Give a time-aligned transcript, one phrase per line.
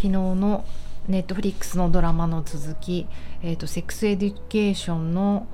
[0.00, 0.64] 昨日の
[1.08, 3.06] ネットフリックスのドラマの続き、
[3.42, 5.46] えーと、 Sex Education の、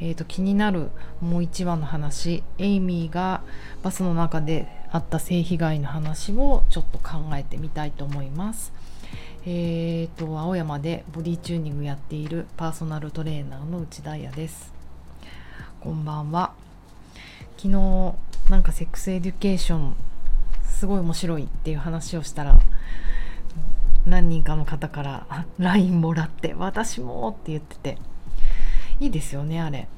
[0.00, 0.90] えーと、気になる
[1.20, 3.42] もう1話の話エイミーが
[3.84, 8.72] バスの中であった性被害の話をちょっと考えてみたいと思います。
[9.46, 14.72] えーと、青山でボディチューニングやっているパーソナルトレーナーの内田彩です。
[15.80, 16.54] こんばんは。
[17.56, 18.14] 昨日
[18.50, 19.94] なんか Sex Education
[20.64, 22.58] すごい面白いっていう話をしたら
[24.06, 27.98] 何人かの方から LINE もらって私もって言ってて。
[29.00, 29.88] いいですよねあれ。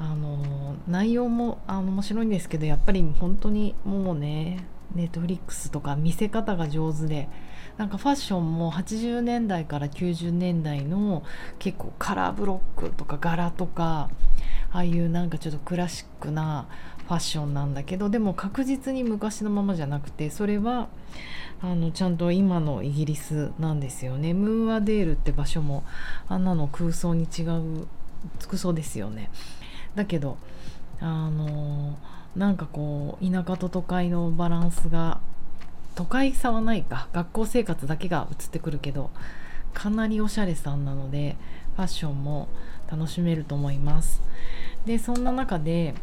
[0.00, 7.28] あの内容もあの面白いんですけどやっぱり本当にもうねネットフリックスとか見せ方が上手で
[7.76, 11.22] なんかファッションも80年代から90年代の
[11.58, 14.10] 結構カラーブロックとか柄とか
[14.72, 16.66] ああいうなんかちょっとクラシックな
[17.06, 20.88] ファッションなんだけどでも確実に昔のままじゃなくてそれは
[21.62, 24.32] あのちゃんと今のイギリスなんですよね。
[24.32, 25.84] ムーアデールって場所も
[26.28, 27.88] あんなの空想に違う
[28.42, 29.30] 空想ですよね。
[29.94, 30.36] だけど
[31.00, 31.96] あの
[32.36, 35.20] なんかこう田舎と都会のバランスが
[35.94, 37.08] 都会さはないか。
[37.12, 39.10] 学校生活だけが映ってくるけど
[39.74, 41.36] かなりおしゃれさんなので
[41.76, 42.48] ファッションも
[42.90, 44.22] 楽しめると思います。
[44.86, 45.94] でそんな中で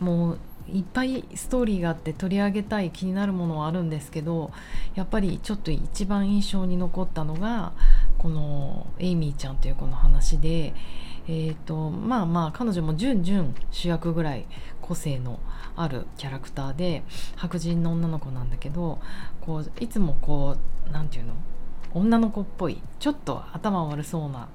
[0.00, 0.38] もう
[0.72, 4.52] いっぱいストーリーがあって取り上げたい気になるものはあるんですけど
[4.94, 7.72] やっぱりちょっと一番印象に残ったのが
[8.18, 10.74] このエイミーちゃんという子の話で、
[11.26, 14.46] えーと、まあまあ彼女も準々主役ぐらい
[14.90, 15.38] 個性の
[15.76, 17.04] あるキャラクターで
[17.36, 18.98] 白人の女の子なんだけど
[19.40, 20.56] こういつもこ
[20.88, 21.34] う何て言うの？
[21.94, 24.48] 女の子っぽいちょっと頭悪そうな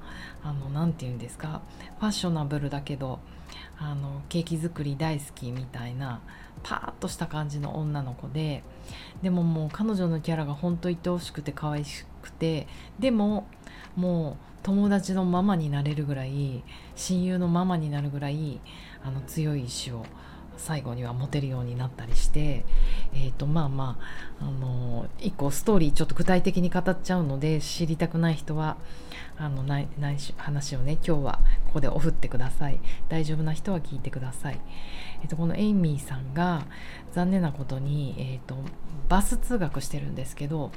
[0.73, 1.61] 何て言うんですか
[1.99, 3.19] ファッショナブルだけど
[3.77, 6.21] あのケーキ作り大好きみたいな
[6.63, 8.63] パーッとした感じの女の子で
[9.21, 11.83] でももう彼女のキャラが本当愛おしくて可愛
[12.21, 12.67] くて
[12.99, 13.47] でも
[13.95, 16.63] もう友達のママになれるぐらい
[16.95, 18.59] 親友のママになるぐらい
[19.03, 20.05] あの強い意志を
[20.57, 22.65] 最後には持てるようになったりして、
[23.13, 23.99] えーとまあま
[24.39, 28.77] あ、あの一個ストーリーちょっと具体的に語っちゃうので知りたくない人は
[29.37, 32.79] あのないない話をね今日はここでおふってください。
[33.09, 34.59] 大丈夫な人は聞いてください、
[35.23, 36.65] えーと、このエイミーさんが
[37.13, 38.55] 残念なことに、えーと
[39.07, 40.71] バス通学してるんですけど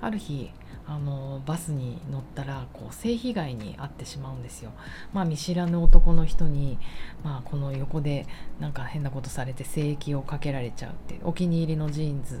[0.00, 0.50] ある日
[0.88, 4.72] あのバスに乗ったらこう性被害に遭ってしまうんですよ。
[5.12, 6.78] まあ、見知らぬ男の人に、
[7.22, 8.26] まあ、この横で
[8.58, 12.40] なんか変なことされて性液をかけられちゃうってお気に入りのジーンズ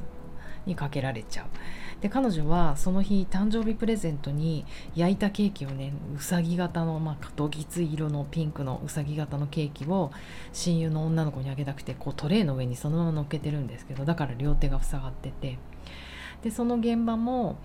[0.64, 1.46] にかけられちゃう。
[2.00, 4.64] で彼女はその日誕生日プレゼントに
[4.94, 10.10] 焼いたケーキをねうさぎ型の、まあ、どぎつい色のピンクのうさぎ型のケーキを
[10.54, 15.58] 親友の女の子にあげたくてこうトレーの上にそのまま乗っけてるんですけどだから両手が塞がってて。
[16.42, 17.58] でその現場も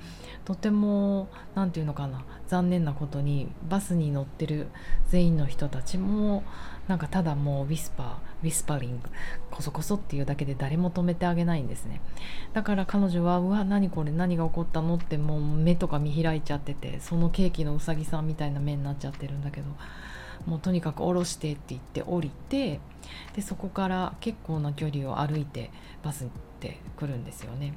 [0.45, 4.67] とても何て言うのかな残念なことにバスに乗ってる
[5.09, 6.43] 全員の人たちも
[6.87, 8.07] なんかただもうウィスパー
[8.43, 9.09] ウィスパリング
[9.51, 12.01] こそこそっていうだけで誰も止めてあげないんですね
[12.53, 19.67] だから彼女はうわ何これ何が起こったのってもう目とか見開いちゃっててそのケーキのうさぎさんみたいな目になっちゃってるんだけど
[20.45, 22.81] もうとにかく降ろしてって言って降りて
[23.33, 25.71] でそこから結構な距離を歩いて
[26.03, 26.27] バスっ
[26.59, 27.73] て来るんですよね。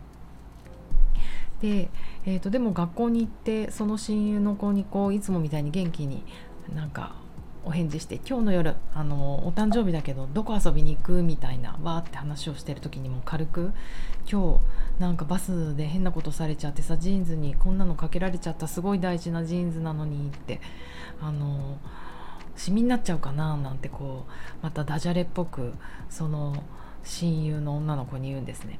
[1.61, 1.89] で,、
[2.25, 6.25] えーと、でも学校に行ってその親友の子にこういつもみたいに元気に
[6.75, 7.15] なんか
[7.67, 13.73] お返事して今日の夜あのお誕生日だけどどこ遊びに行くみたいなわーって話をしてる時にも軽く
[14.31, 14.61] 今
[14.99, 20.61] 日なんかバスで変なことされちゃってさジーンズにこんなのかけられちゃったすごい大事なジーンズなのにって
[21.21, 21.79] あの
[22.55, 24.31] シミになっちゃうかななんてこう
[24.63, 25.75] またダジャレっぽく
[26.09, 26.63] その
[27.03, 28.79] 親友の女の子に言うんですね。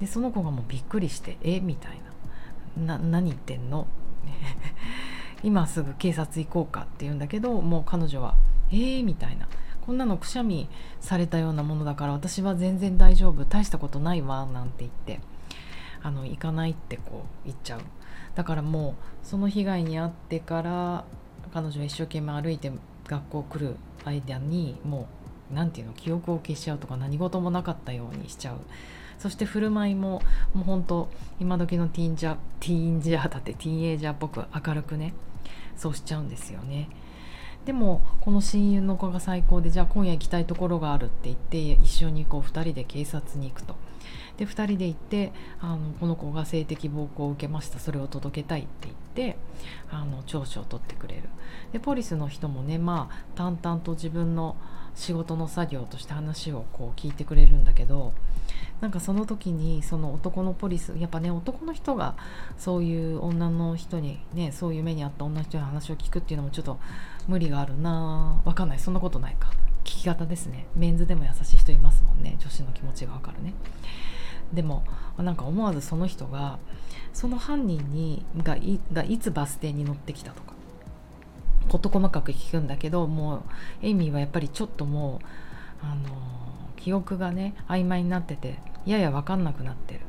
[0.00, 2.00] でその子がもうびっくりして「えみたい
[2.76, 3.86] な「な何言ってんの?
[5.42, 8.36] 」今すぐ警察行こうかって言うんだけどもう彼女は
[8.70, 9.48] 「えー?」みたいな
[9.84, 10.68] こんなのくしゃみ
[11.00, 15.20] されたようなものだから私は全然大丈夫大したことないわなんて言って
[16.02, 17.80] あの行かないってこう言っちゃう
[18.34, 21.04] だからもうその被害に遭ってから
[21.52, 22.72] 彼女は一生懸命歩いて
[23.06, 25.08] 学校来る間にも
[25.50, 28.56] う何て言うの記憶を消しちゃうとか何事もなかったようにしちゃう
[29.22, 30.20] そして振る舞いも
[30.52, 31.08] もうほんと
[31.38, 35.14] 今時のティーンジャーティーンジャーだってティーンエイジャーっぽく明るくね
[35.76, 36.88] そうしちゃうんですよね。
[37.64, 43.76] でもこの親友の子が最高でじゃあ今夜行きたいところがあるって言って一緒にこう2人で警察に行くと。
[44.38, 45.30] で2人で行って
[45.60, 48.94] あのこの子が性的暴行を受けましたそれを届けたいって言っ
[49.34, 49.36] て
[49.88, 51.28] あの調書を取ってくれる。
[51.72, 54.56] でポリスの人もねまあ淡々と自分の
[54.96, 58.12] 仕事の作業として話をこう聞いてくれるんだけど
[58.80, 62.16] なんかその時にその男のポリスやっぱね男の人が
[62.58, 66.78] そういう女の人にねそういう目に遭った女の人の話を聞くっていうのもちょっと
[67.28, 68.40] 無理があるな。
[68.44, 68.78] わかんない。
[68.78, 69.50] そんなことないか。
[69.84, 70.66] 聞き方ですね。
[70.74, 72.36] メンズでも優しい人いますもんね。
[72.38, 73.54] 女子の気持ちがわかるね。
[74.52, 74.84] でも
[75.18, 76.58] なんか思わずその人が
[77.12, 80.52] その犯人にがいがいつバス停に乗ってきたとか
[81.68, 83.42] 事細かく聞くんだけどもう
[83.82, 85.26] エイミーはやっぱりちょっともう
[85.84, 86.02] あの
[86.82, 90.00] 記憶がね曖昧になっててやや分かんなくなってる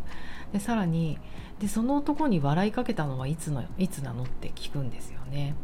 [0.53, 1.19] でさらに
[1.59, 5.55] でその男に笑いかけたのはいつのいつなのって聞くんですよね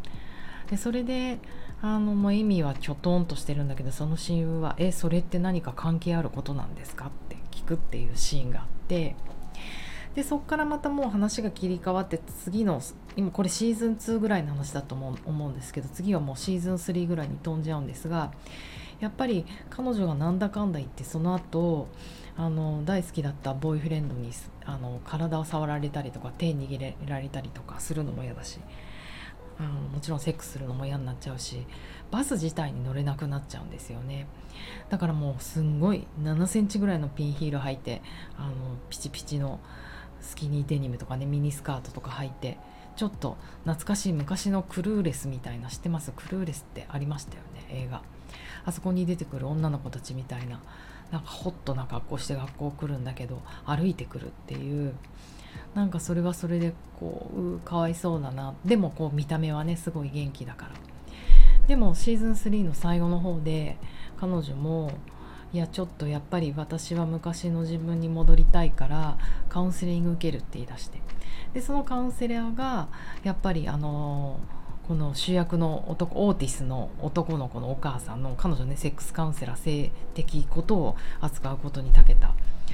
[0.70, 1.40] でそれで
[1.82, 9.16] あのもうエミはきょとんとしてるんだけどその親友は「えそれって何か関係あることなんですか?」って聞くっていうシーンがあって
[10.14, 12.82] でそっからまたもう話が切り替わって次の
[13.16, 18.32] 今これシーズン2ぐらいの話だと思う思うんですけど次はもうシーズン3ぐらいに飛んじゃうんですが
[19.00, 21.88] やっぱり彼女がなんだかんだ言ってその後
[22.36, 24.31] あの大好きだったボーイフレンドに
[24.66, 28.60] あの体を触られたりとか手握られたりとかするのも嫌だし
[29.60, 31.66] あのもちろんセックスするのも嫌になっちゃうし
[32.12, 34.28] バス自体に乗れなくなっちゃうんですよね。
[34.90, 38.02] だからもうすんごい7センチぐらいのピンヒール履いて
[38.38, 38.54] あの
[38.90, 39.60] ピチピチの
[40.22, 42.57] スキニーデニムとかねミニスカートとか履いて
[42.95, 46.12] ちょっと懐かしい昔のクルーレスみたいな知ってます？
[46.16, 48.02] クルーレスってありましたよね映画。
[48.66, 50.62] あそこに出てくる女の子たちみたいな
[51.12, 54.94] なんかホットな格好して学校来るんだけど歩いてくるっていう
[55.74, 58.56] なんかそれはそれでこううかわいそうだな。
[58.66, 60.72] でもこう見た目はねすごい元気だから。
[61.68, 63.78] でもシーズン3の最後の方で
[64.18, 64.92] 彼女も
[65.54, 69.18] いやちょっとやっぱり私は昔の自分に戻りたいから
[69.50, 71.00] カウンセリング受けるって言い出して。
[71.54, 72.90] でそのカウンセラーが
[73.24, 74.40] やっぱりあの
[74.90, 82.34] この主役の男オーティスの男の子のお母さんの彼女ねセックスカウンセラー性的ことを扱うことに長けた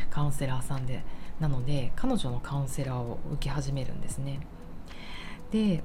[0.09, 1.03] カウンセラーさんで
[1.41, 4.39] なので彼女のカウンセラーを受け始めるんですね。
[5.51, 5.83] で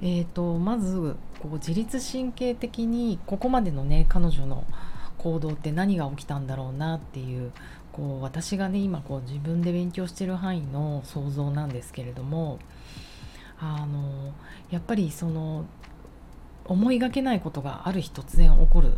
[0.00, 4.64] えーと、まずこう自律神経的にここまでのね彼女の
[5.18, 7.50] 行動って何が起きたんだろうなっていう
[7.90, 12.60] こう私がね今こう自分で勉強してる範囲の想像なんですけれども
[13.58, 14.32] あの
[14.70, 15.66] やっぱりその
[16.64, 18.94] 思いがけないことがある日突然起こる。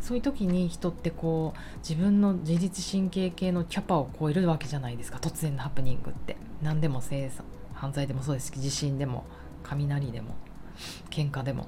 [0.00, 5.18] そういう時に人ってこう自分の自律神経系のキャパを超えるわけじゃないですか。
[5.18, 6.36] 突然のハプニングって。
[6.62, 7.44] 何でも生産
[7.74, 9.24] 犯罪でもそうです地震でも
[9.62, 10.34] 雷でも
[11.10, 11.66] 喧嘩でも。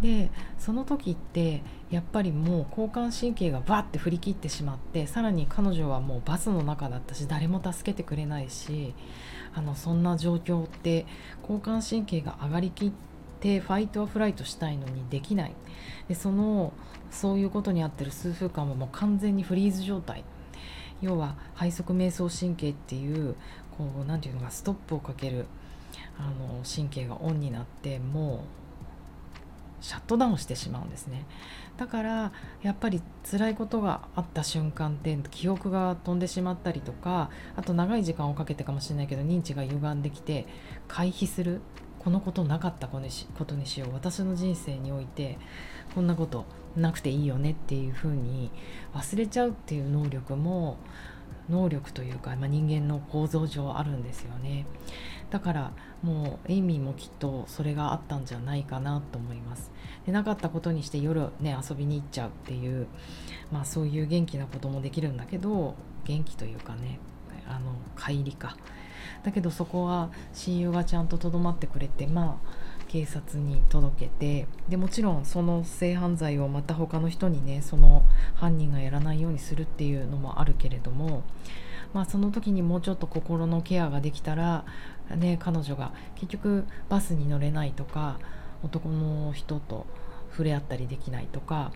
[0.00, 8.94] でその時ってやっぱりもう交感神経がバッて振り切ってしまってさらに彼女はもうバスの中だったし誰も助けてくれないし
[9.56, 11.06] あのそんな状況って
[11.40, 12.92] 交感神経が上がりきっ
[13.40, 15.54] てファイトアフライトしたいのにできない。
[16.08, 16.72] でその
[17.10, 20.24] そういうことにあってる数分間はもう完全にフリーズ状態。
[21.00, 23.34] 要は背側瞑想神経っていう
[23.76, 25.46] こう何て言うのかストップをかける
[26.18, 28.65] あの神経がオンになってもう
[29.86, 31.26] シャットダウンしてしまうんですね。
[31.76, 33.00] だからやっぱり
[33.30, 40.48] 辛いことがあった瞬間って記憶が飛んでしまったりとかあと長い時間をかけてかもしれないけど認知が歪んできて
[40.88, 41.60] 回避する。
[42.00, 43.92] このことなかったことにしよう。
[43.92, 45.38] 私の人生において
[45.94, 46.46] こんなこと
[46.76, 48.50] なくていいよねっていうふうに
[48.94, 50.78] 忘れちゃうっていう能力も
[51.48, 54.66] 能力というか、まあ、人間の構造上あるんですよね。
[55.30, 55.72] だから
[56.02, 59.72] もうエイミーもきっとそれがあったんじゃないかなと思います。
[60.04, 62.86] でなかったことにして夜ね遊びに行っちゃうっていう
[63.50, 65.74] まあそういう元気なこともできるんだけど
[66.04, 67.00] 元気というかね
[67.48, 68.56] あの乖離か。
[69.22, 78.02] だけどそこは親友がちゃんととどまってくれてまあ警察に届けてでもちろんその性犯罪をまた他の人にねその
[78.34, 81.22] 犯人がやらないようにするっていうのもあるけれども
[81.92, 84.66] まあ、その時にもうちょっと心のケアができたら、
[85.16, 88.18] ね、彼女が結局バスに乗れないとか
[88.62, 89.86] 男の人と
[90.30, 91.72] 触れ合ったりできないとか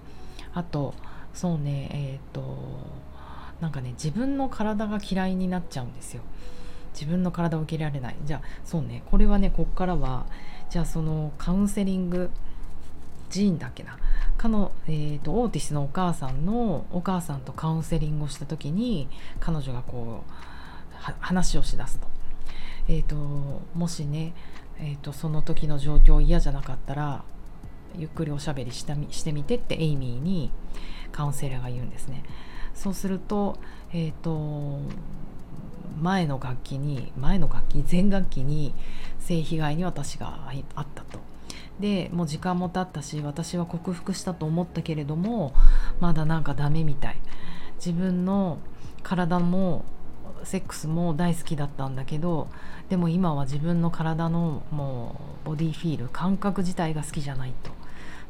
[0.52, 0.94] あと
[1.32, 2.42] そうねえっ、と
[3.60, 6.22] なんかね自分の体が嫌いになっちゃうんですよ。
[6.92, 8.16] 自分の体を受けられない。
[8.24, 10.26] じゃあそうねこれはねこっからは
[10.70, 12.30] じゃあそのカウンセリング
[13.28, 13.98] ジーンだっけな？
[14.36, 19.08] かの、えーと、オーティスのお母さんのお母さんとカウンセリングをした時に
[19.38, 20.32] 彼女がこう
[21.20, 22.06] 話をしだすと,、
[22.88, 23.16] えーと、
[23.74, 24.32] もしね、
[24.78, 27.24] えーと、その時の状況嫌じゃなかったら
[27.96, 30.50] ゆっくりおしゃべりしたしてみてってエイミーに
[31.12, 32.22] カウンセラーが言うんですね。
[32.74, 33.58] そうすると,、
[33.92, 34.80] えー、と
[36.00, 38.74] 前の楽器に前の楽器全楽器に
[39.18, 41.18] 性被害に私があったと。
[41.78, 45.54] でもう時間も経ったし私は克服したと思ったけれども
[45.98, 47.16] まだなんかダメみたい
[47.76, 48.58] 自分の
[49.02, 49.84] 体も
[50.44, 52.48] セックスも大好きだったんだけど
[52.90, 57.70] でも今は自分の体のもうボディフィール感覚自体が好きじゃないと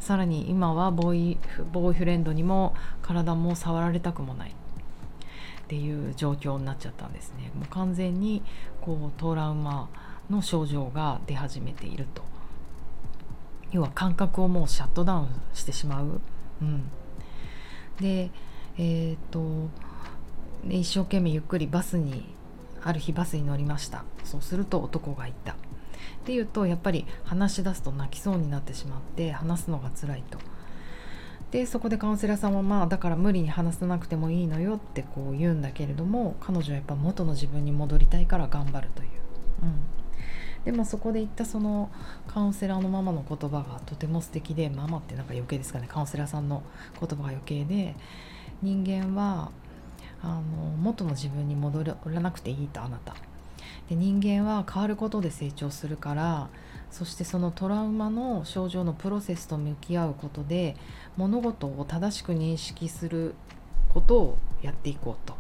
[0.00, 1.38] さらに今はボーイ
[1.73, 4.50] ボーイフレンドにも体も触られたくもない。
[4.50, 4.52] っ
[5.71, 7.52] ていう状況になっちゃったんですね。
[7.54, 8.42] もう完全に
[8.80, 9.88] こうトラウマ
[10.28, 12.25] の症状が出始めていると。
[13.71, 16.21] 要は感覚をもうシャットダウンしてしまう、
[16.61, 16.90] うん、
[18.00, 18.30] で
[18.78, 19.69] えっ、と
[20.69, 22.35] 一生懸命ゆっくりバスに
[22.83, 24.04] ある日バスに乗りました。
[24.25, 25.54] そうすると男がいた。
[26.20, 30.38] っていうとやっぱり話し出すと泣きそうになってしまって話すのが辛いと。
[31.50, 39.08] でそこでカウンセラーさんはまあだから無理に話さなくてもいいのよってこう言うんだけれども彼女はやっぱ元の自分に戻りたいから頑張るという、
[39.64, 39.80] うん、
[40.64, 41.90] でもそこで言ったその
[42.28, 46.62] カウンセラーのママの言葉がとても素敵でママってなんか余計ですかねカウンセラーさんの
[47.00, 47.96] 言葉が余計で
[48.62, 49.50] 人間は
[50.22, 50.42] あの
[50.80, 53.16] 元の自分に戻らなくていいとあなた。
[53.90, 56.49] で人間は変わることで成長するから
[56.92, 60.76] そしてそのトラウマの症状のプロセスと向き合うことで
[61.16, 63.35] 物事を正しく認識する
[63.92, 65.35] ことをやっていこうと。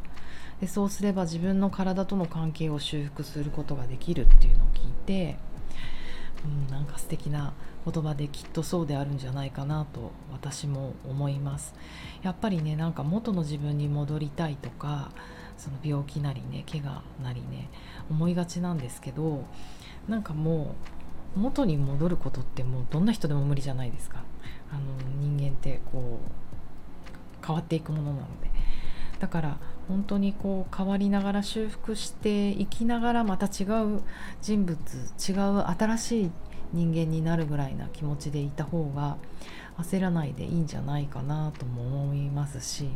[0.60, 5.36] でそうすれば自分の体との関係を修復することができるっていうのを聞いて、
[6.44, 7.54] うん、なんか素敵な
[7.90, 11.74] 言葉できっとそうであるんじゃないかなと私も思います。
[12.22, 15.12] やっぱりねなんか元の自分に戻りたいとか
[15.60, 17.68] その病気なりね怪我なりね
[18.10, 19.44] 思いがちなんですけど
[20.08, 20.74] なんかも
[21.36, 24.24] う元に戻ることってもうどんな人でも無理じゃないですか。
[24.72, 24.80] あの
[25.20, 28.50] 人間ってこう変わっていくものなので。
[29.20, 34.00] だから本当にこう変わりながら修復していきながらまた違う
[34.40, 36.30] 人物違う新しい
[36.72, 39.18] 人間になるぐらいな気持ちでいた方が
[39.78, 42.88] 焦らないでいいんじゃないかなとも思いますし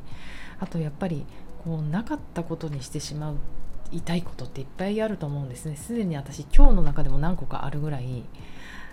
[0.59, 1.27] あとやっぱり
[1.65, 3.37] こうなかったことにしてしまう
[3.91, 8.25] 痛いことっていっぱいあると思うんですねすでに私今日の中でも何個かあるぐらい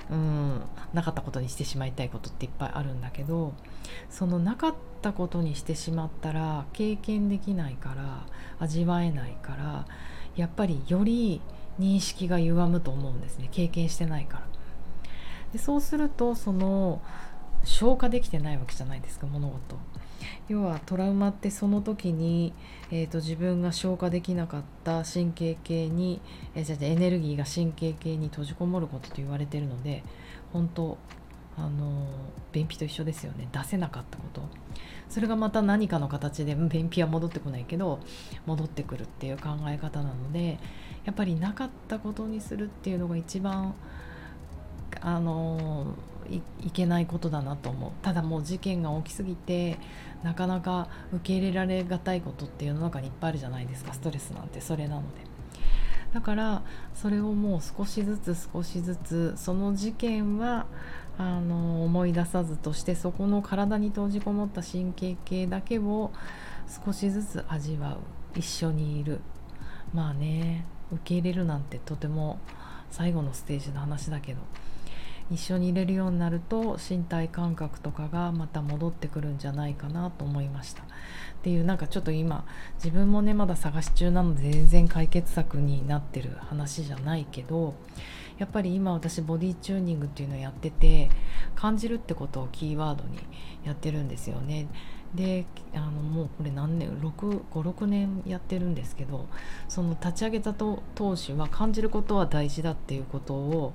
[0.10, 0.62] うん
[0.94, 3.54] なかったことにしてしまいたいことっていっぱいあるんだけど
[4.10, 8.26] そのなかったことにしてしまったら経験できないから
[8.60, 9.86] 味わえないから
[10.36, 11.42] やっぱりより
[11.80, 14.44] 認識が歪むと思うんですね経験してないから。
[15.54, 17.02] でそうするとその
[17.64, 19.78] 消化できてないわけじゃないですか物事。
[20.48, 22.54] 要はトラウマってその時に、
[22.92, 26.22] えーと、自分が消化できなかった神経系に、
[26.56, 30.04] えー、じゃエネルギーが神経系に閉じこもることと言われてるので
[30.52, 30.98] 本当
[31.58, 32.08] あの
[32.52, 33.48] 便秘と一緒ですよね。
[33.52, 34.42] 出せなかったこと。
[35.10, 38.00] それがまた何かの形で便秘は戻ってこないけど
[38.46, 40.58] 戻ってくるっていう考え方なので
[41.04, 43.76] やっぱりなかったことにするっていうのが一番
[45.00, 45.88] あの
[46.30, 47.92] いけないことだなと思う。
[48.02, 49.78] ただもう事件が大きすぎて
[50.24, 53.94] なかなか受け入れられがたいことって世の中にいっぱいあるじゃないですか。
[53.94, 55.08] ストレスなんてそれなので。
[56.14, 56.62] だから
[56.94, 60.66] それをもう少しずつ少しずつその事件は
[61.18, 66.12] あの思い出さずとしてそこの体に閉じこもった神経系だけを
[66.86, 67.98] 少しずつ味わう。
[68.38, 69.20] 一緒にいる。
[69.94, 72.40] まあね受け入れるなんてとても
[72.90, 74.40] 最後のステージの話だけど。
[75.32, 80.84] 一緒に入れるようになると身体感覚とかがまた戻ってくるんじゃないかなと思いました。
[80.84, 80.86] っ
[81.44, 82.46] ていうなんかちょっと今
[82.76, 87.74] 自分もねまだ探し中なので全然解決策になってる話じゃないけど
[88.38, 91.10] やっぱり今私ボディチューニングっていうのをやってて
[91.56, 93.18] 感じるってことをキーワードに
[93.64, 94.68] やってるんですよね。
[95.16, 99.28] であのもうこれ何年656年やってるんですけど
[99.68, 103.74] その立ち上げたと当時は感じることは大事だっていうことを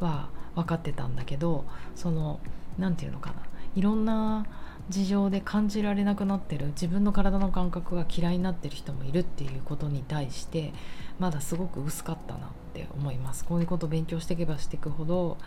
[0.00, 2.40] は分かってたんだけどその
[2.78, 3.36] 何て言うのかな。
[3.74, 4.46] いろんな
[4.90, 6.66] 事情で感じられなくなってる。
[6.68, 10.72] 自分の体の感覚が嫌いになってる人もいるっていうことに対して
[11.18, 13.44] まだすごく薄かったなって思います。
[13.44, 15.38] こういうことを勉強していけばしていくほど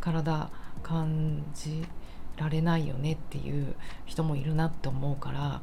[0.00, 0.50] 体
[0.82, 1.86] 感じ
[2.36, 3.74] られないよねっていう
[4.06, 5.60] 人もいるなって思うから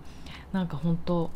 [0.54, 1.32] なんか本当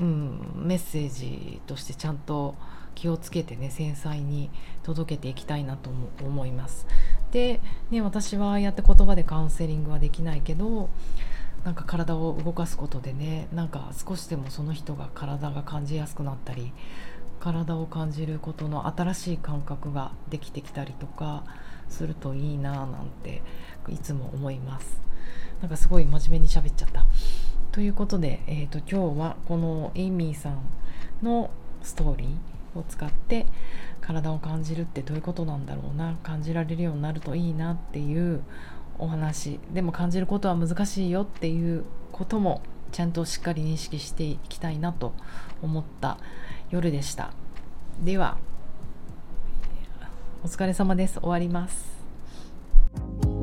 [0.00, 2.56] うんメッセージとしてちゃんと
[2.94, 4.50] 気をつけてね繊細に
[4.82, 5.90] 届けていきたいなと
[6.24, 6.86] 思います。
[7.32, 7.60] で、
[7.90, 10.88] ね、私はああやって言葉でカウンセリングはできないけど
[11.64, 16.72] なんか体を動かすことでねなんか少しでもその人が体が感じやすくなったり
[17.40, 21.44] 体を感じることの新しい感覚ができてきたりとか
[21.88, 23.42] するといいなぁなんて
[23.88, 25.00] いつも思います
[25.60, 27.04] なんかすごい真面目に喋っちゃった
[27.74, 30.62] ということで、えーと、今日はこのエイミーさん
[31.24, 31.50] の
[31.82, 33.46] ストーリーを使って
[34.00, 38.44] 体を感じるってどういうことなんだろうな感じられるようになるといいなっていう
[38.96, 39.58] お話。
[39.72, 42.62] でも感じることは難しいよっていうことも
[42.92, 45.12] ちゃんとしっかり認識していきたいなと
[45.60, 46.18] 思った
[46.70, 47.32] 夜でした。
[48.04, 48.38] では
[50.44, 51.18] お疲れ様です。
[51.18, 53.33] 終わります。